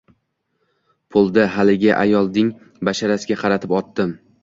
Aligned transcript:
Puldi 1.17 1.45
haligi 1.57 1.93
ayolding 1.99 2.53
basharasiga 2.91 3.43
qaratib 3.47 3.81
otdim 3.83 4.21